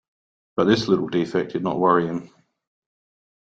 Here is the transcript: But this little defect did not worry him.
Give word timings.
But 0.55 0.63
this 0.63 0.87
little 0.87 1.07
defect 1.09 1.53
did 1.53 1.61
not 1.61 1.77
worry 1.77 2.07
him. 2.07 2.33